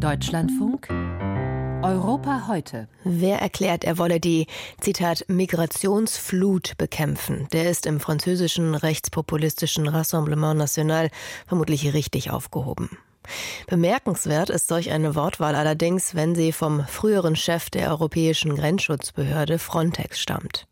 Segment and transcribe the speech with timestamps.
[0.00, 0.88] Deutschlandfunk
[1.82, 2.88] Europa heute.
[3.04, 4.46] Wer erklärt, er wolle die,
[4.80, 7.48] Zitat, Migrationsflut bekämpfen?
[7.52, 11.10] Der ist im französischen rechtspopulistischen Rassemblement National
[11.46, 12.96] vermutlich richtig aufgehoben.
[13.66, 20.20] Bemerkenswert ist solch eine Wortwahl allerdings, wenn sie vom früheren Chef der Europäischen Grenzschutzbehörde Frontex
[20.20, 20.66] stammt.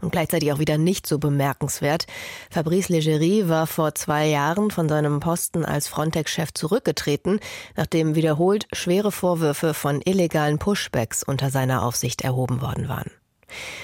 [0.00, 2.06] Und gleichzeitig auch wieder nicht so bemerkenswert.
[2.50, 7.40] Fabrice Leggeri war vor zwei Jahren von seinem Posten als Frontex-Chef zurückgetreten,
[7.76, 13.10] nachdem wiederholt schwere Vorwürfe von illegalen Pushbacks unter seiner Aufsicht erhoben worden waren.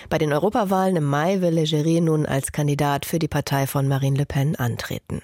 [0.09, 4.19] Bei den Europawahlen im Mai will Leggeri nun als Kandidat für die Partei von Marine
[4.19, 5.23] Le Pen antreten.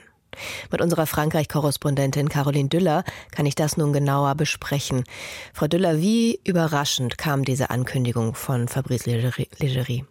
[0.70, 5.04] Mit unserer Frankreich-Korrespondentin Caroline Düller kann ich das nun genauer besprechen.
[5.52, 10.04] Frau Düller, wie überraschend kam diese Ankündigung von Fabrice Leggeri?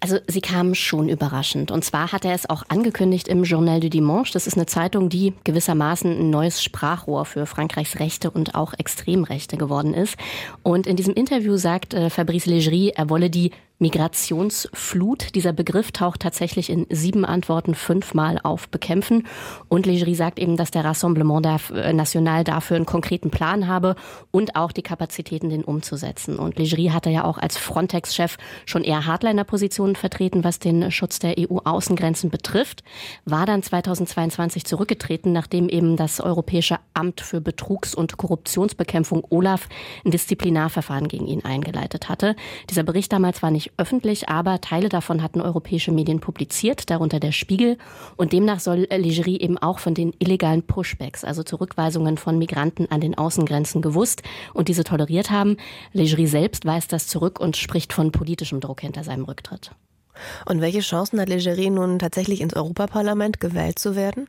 [0.00, 1.70] Also sie kam schon überraschend.
[1.70, 4.32] Und zwar hat er es auch angekündigt im Journal du Dimanche.
[4.32, 9.56] Das ist eine Zeitung, die gewissermaßen ein neues Sprachrohr für Frankreichs Rechte und auch Extremrechte
[9.56, 10.16] geworden ist.
[10.62, 15.34] Und in diesem Interview sagt äh, Fabrice Legerie, er wolle die Migrationsflut.
[15.34, 19.26] Dieser Begriff taucht tatsächlich in sieben Antworten fünfmal auf Bekämpfen.
[19.68, 23.94] Und Legerie sagt eben, dass der Rassemblement äh, National dafür einen konkreten Plan habe
[24.30, 26.38] und auch die Kapazitäten, den umzusetzen.
[26.38, 31.36] Und Legerie hatte ja auch als Frontex-Chef schon eher Hardliner-Positionen vertreten, was den Schutz der
[31.38, 32.82] EU-Außengrenzen betrifft,
[33.24, 39.68] war dann 2022 zurückgetreten, nachdem eben das Europäische Amt für Betrugs- und Korruptionsbekämpfung OLAF
[40.04, 42.34] ein Disziplinarverfahren gegen ihn eingeleitet hatte.
[42.70, 47.32] Dieser Bericht damals war nicht öffentlich, aber Teile davon hatten europäische Medien publiziert, darunter der
[47.32, 47.78] Spiegel.
[48.16, 53.00] Und demnach soll Legerie eben auch von den illegalen Pushbacks, also Zurückweisungen von Migranten an
[53.00, 54.22] den Außengrenzen gewusst
[54.54, 55.56] und diese toleriert haben.
[55.92, 59.72] Legerie selbst weist das zurück und spricht von politischem Druck hinter seinem Rücktritt.
[60.46, 64.26] Und welche Chancen hat Legerie nun tatsächlich ins Europaparlament gewählt zu werden?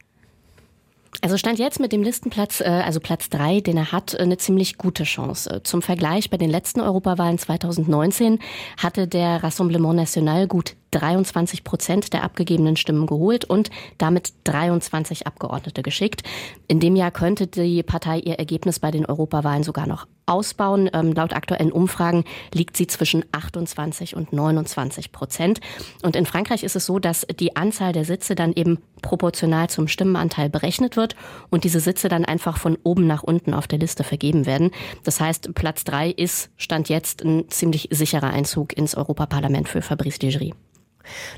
[1.21, 4.77] Also stand jetzt mit dem Listenplatz, äh, also Platz drei, den er hat, eine ziemlich
[4.77, 5.61] gute Chance.
[5.63, 8.39] Zum Vergleich bei den letzten Europawahlen 2019
[8.77, 15.83] hatte der Rassemblement National gut 23 Prozent der abgegebenen Stimmen geholt und damit 23 Abgeordnete
[15.83, 16.23] geschickt.
[16.67, 20.89] In dem Jahr könnte die Partei ihr Ergebnis bei den Europawahlen sogar noch ausbauen.
[20.93, 22.23] Ähm, laut aktuellen Umfragen
[22.53, 25.59] liegt sie zwischen 28 und 29 Prozent.
[26.03, 29.87] Und in Frankreich ist es so, dass die Anzahl der Sitze dann eben proportional zum
[29.87, 31.15] Stimmenanteil berechnet wird
[31.49, 34.71] und diese Sitze dann einfach von oben nach unten auf der Liste vergeben werden.
[35.03, 40.19] Das heißt, Platz drei ist, stand jetzt, ein ziemlich sicherer Einzug ins Europaparlament für Fabrice
[40.21, 40.53] Legerie.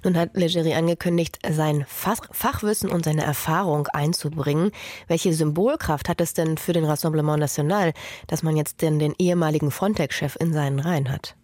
[0.04, 4.72] Nun hat Leggeri angekündigt, sein Fachwissen und seine Erfahrung einzubringen.
[5.08, 7.94] Welche Symbolkraft hat es denn für den Rassemblement National,
[8.28, 11.36] dass man jetzt denn den ehemaligen Frontex-Chef in seinen Reihen hat?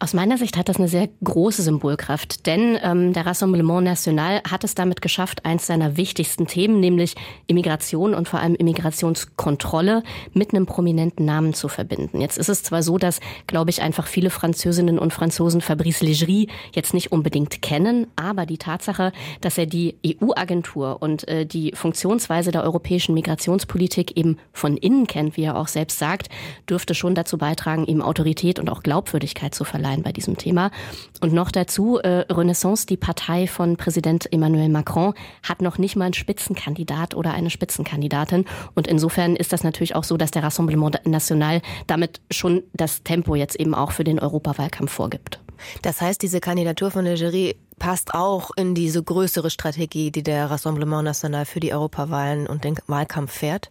[0.00, 4.64] Aus meiner Sicht hat das eine sehr große Symbolkraft, denn ähm, der Rassemblement National hat
[4.64, 7.14] es damit geschafft, eins seiner wichtigsten Themen, nämlich
[7.46, 12.20] Immigration und vor allem Immigrationskontrolle, mit einem prominenten Namen zu verbinden.
[12.20, 16.48] Jetzt ist es zwar so, dass, glaube ich, einfach viele Französinnen und Franzosen Fabrice Legerie
[16.74, 22.50] jetzt nicht unbedingt kennen, aber die Tatsache, dass er die EU-Agentur und äh, die Funktionsweise
[22.50, 26.28] der europäischen Migrationspolitik eben von innen kennt, wie er auch selbst sagt,
[26.68, 30.70] dürfte schon dazu beitragen, ihm Autorität und auch Glaubwürdigkeit zu verleihen verleihen bei diesem Thema.
[31.20, 36.06] Und noch dazu, äh, Renaissance, die Partei von Präsident Emmanuel Macron, hat noch nicht mal
[36.06, 38.44] einen Spitzenkandidat oder eine Spitzenkandidatin.
[38.74, 43.34] Und insofern ist das natürlich auch so, dass der Rassemblement National damit schon das Tempo
[43.34, 45.40] jetzt eben auch für den Europawahlkampf vorgibt.
[45.82, 51.04] Das heißt, diese Kandidatur von Legerie passt auch in diese größere Strategie, die der Rassemblement
[51.04, 53.70] National für die Europawahlen und den Wahlkampf fährt?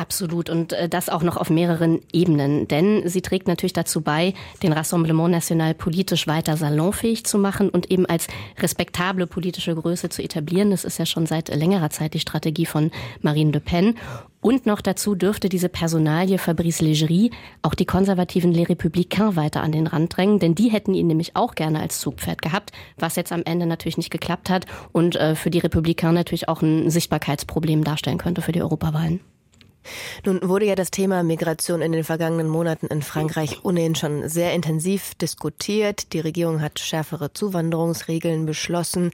[0.00, 4.32] Absolut und äh, das auch noch auf mehreren Ebenen, denn sie trägt natürlich dazu bei,
[4.62, 8.26] den Rassemblement National politisch weiter salonfähig zu machen und eben als
[8.58, 10.70] respektable politische Größe zu etablieren.
[10.70, 12.90] Das ist ja schon seit längerer Zeit die Strategie von
[13.20, 13.94] Marine Le Pen.
[14.40, 17.30] Und noch dazu dürfte diese Personalie Fabrice Legerie
[17.60, 21.36] auch die konservativen Les Républicains weiter an den Rand drängen, denn die hätten ihn nämlich
[21.36, 25.34] auch gerne als Zugpferd gehabt, was jetzt am Ende natürlich nicht geklappt hat und äh,
[25.34, 29.20] für die Republikaner natürlich auch ein Sichtbarkeitsproblem darstellen könnte für die Europawahlen.
[30.24, 34.52] Nun wurde ja das Thema Migration in den vergangenen Monaten in Frankreich ohnehin schon sehr
[34.52, 36.12] intensiv diskutiert.
[36.12, 39.10] Die Regierung hat schärfere Zuwanderungsregeln beschlossen.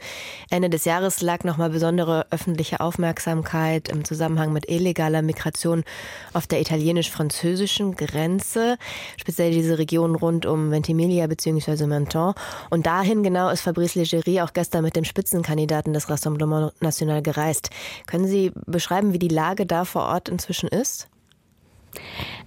[0.51, 5.85] Ende des Jahres lag nochmal besondere öffentliche Aufmerksamkeit im Zusammenhang mit illegaler Migration
[6.33, 8.77] auf der italienisch-französischen Grenze,
[9.17, 11.87] speziell diese Region rund um Ventimiglia bzw.
[11.87, 12.35] Menton.
[12.71, 17.71] Und dahin genau ist Fabrice Leggeri auch gestern mit dem Spitzenkandidaten des Rassemblement National gereist.
[18.07, 21.09] Können Sie beschreiben, wie die Lage da vor Ort inzwischen ist?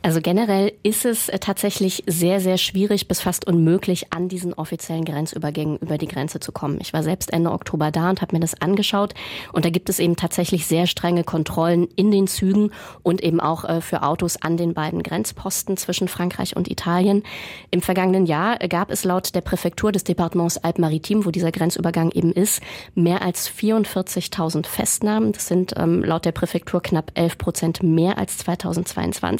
[0.01, 5.04] Also generell ist es äh, tatsächlich sehr, sehr schwierig bis fast unmöglich, an diesen offiziellen
[5.04, 6.80] Grenzübergängen über die Grenze zu kommen.
[6.81, 9.13] Ich war selbst Ende Oktober da und habe mir das angeschaut.
[9.51, 12.72] Und da gibt es eben tatsächlich sehr strenge Kontrollen in den Zügen
[13.04, 17.24] und eben auch äh, für Autos an den beiden Grenzposten zwischen Frankreich und Italien.
[17.69, 22.31] Im vergangenen Jahr gab es laut der Präfektur des Departements Alpes-Maritime, wo dieser Grenzübergang eben
[22.31, 22.62] ist,
[22.96, 25.34] mehr als 44.000 Festnahmen.
[25.34, 29.38] Das sind ähm, laut der Präfektur knapp 11 Prozent mehr als 2022.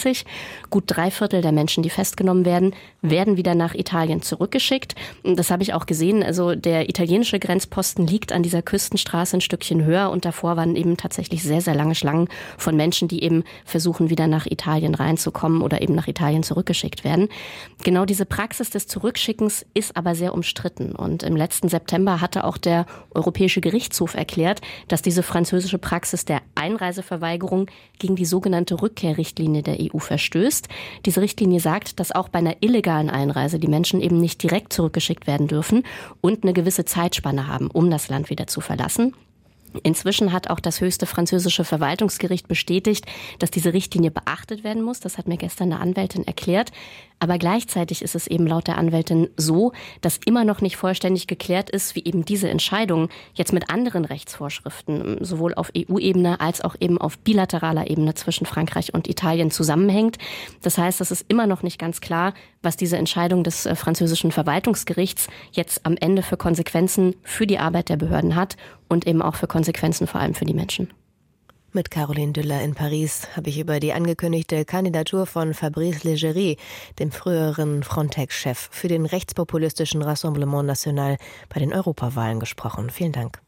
[0.70, 4.96] Gut drei Viertel der Menschen, die festgenommen werden, werden wieder nach Italien zurückgeschickt.
[5.24, 6.24] Das habe ich auch gesehen.
[6.24, 10.98] Also der italienische Grenzposten liegt an dieser Küstenstraße ein Stückchen höher und davor waren eben
[10.98, 15.82] tatsächlich sehr, sehr lange Schlangen von Menschen, die eben versuchen, wieder nach Italien reinzukommen oder
[15.82, 17.28] eben nach Italien zurückgeschickt werden.
[17.84, 20.96] Genau diese Praxis des Zurückschickens ist aber sehr umstritten.
[20.96, 26.42] Und im letzten September hatte auch der Europäische Gerichtshof erklärt, dass diese französische Praxis der
[26.56, 27.68] Einreiseverweigerung
[28.00, 30.68] gegen die sogenannte Rückkehrrichtlinie der EU verstößt.
[31.06, 35.28] Diese Richtlinie sagt, dass auch bei einer illegalen Einreise die Menschen eben nicht direkt zurückgeschickt
[35.28, 35.84] werden dürfen
[36.22, 39.14] und eine gewisse Zeitspanne haben, um das Land wieder zu verlassen.
[39.84, 43.06] Inzwischen hat auch das höchste französische Verwaltungsgericht bestätigt,
[43.38, 45.00] dass diese Richtlinie beachtet werden muss.
[45.00, 46.72] Das hat mir gestern eine Anwältin erklärt.
[47.20, 51.70] Aber gleichzeitig ist es eben laut der Anwältin so, dass immer noch nicht vollständig geklärt
[51.70, 56.98] ist, wie eben diese Entscheidung jetzt mit anderen Rechtsvorschriften sowohl auf EU-Ebene als auch eben
[56.98, 60.18] auf bilateraler Ebene zwischen Frankreich und Italien zusammenhängt.
[60.62, 64.32] Das heißt, es ist immer noch nicht ganz klar, was diese Entscheidung des äh, französischen
[64.32, 68.56] Verwaltungsgerichts jetzt am Ende für Konsequenzen für die Arbeit der Behörden hat
[68.88, 70.90] und eben auch für Konsequenzen vor allem für die Menschen.
[71.72, 76.58] Mit Caroline Düller in Paris habe ich über die angekündigte Kandidatur von Fabrice Leggeri,
[76.98, 81.18] dem früheren Frontex-Chef, für den rechtspopulistischen Rassemblement National
[81.48, 82.90] bei den Europawahlen gesprochen.
[82.90, 83.40] Vielen Dank.